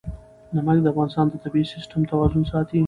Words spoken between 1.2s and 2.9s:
د طبعي سیسټم توازن ساتي.